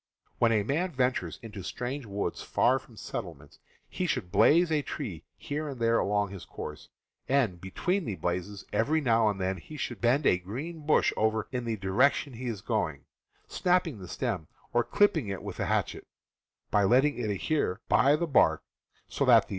When 0.39 0.51
a 0.51 0.63
man 0.63 0.93
ventures 0.93 1.37
into 1.43 1.61
strange 1.61 2.07
woods 2.07 2.41
far 2.41 2.79
from 2.79 2.97
settlements, 2.97 3.59
he 3.87 4.07
should 4.07 4.31
blaze 4.31 4.71
a 4.71 4.81
tree 4.81 5.25
here 5.37 5.67
and 5.69 5.79
there 5.79 5.99
along 5.99 6.31
his 6.31 6.43
course, 6.43 6.89
and, 7.29 7.61
between 7.61 8.05
the 8.05 8.15
blazes, 8.15 8.65
every 8.73 8.99
now 8.99 9.29
and 9.29 9.39
then 9.39 9.57
he 9.57 9.77
should 9.77 10.01
bend 10.01 10.25
a 10.25 10.39
green 10.39 10.87
bush 10.87 11.13
over 11.15 11.47
in 11.51 11.65
the 11.65 11.77
direction 11.77 12.33
IS 12.33 12.61
going, 12.61 13.05
snapping 13.47 13.99
the 13.99 14.07
stem 14.07 14.47
or 14.73 14.83
clipping 14.83 15.27
it 15.27 15.43
with 15.43 15.57
the 15.57 15.65
Breaking 15.65 15.77
a 15.77 15.83
Trail. 15.83 15.85
he 15.85 15.93
hatchet, 15.93 16.07
but 16.71 16.87
letting 16.89 17.19
it 17.19 17.29
adhere 17.29 17.81
by 17.87 18.15
the 18.15 18.25
bark 18.25 18.63
so 19.07 19.23
that 19.25 19.43
the 19.43 19.47
Fig. 19.49 19.49